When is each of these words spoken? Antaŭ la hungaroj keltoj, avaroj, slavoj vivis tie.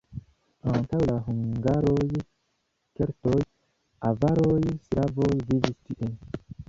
Antaŭ 0.75 1.01
la 1.09 1.17
hungaroj 1.25 2.07
keltoj, 3.01 3.35
avaroj, 4.13 4.59
slavoj 4.89 5.31
vivis 5.51 5.77
tie. 5.93 6.11